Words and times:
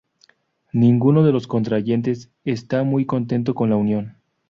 Ninguno 0.73 1.23
de 1.23 1.31
los 1.31 1.45
contrayentes 1.45 2.31
está 2.43 2.81
muy 2.83 3.05
contento 3.05 3.53
con 3.53 3.69
la 3.69 3.75
unión. 3.75 4.17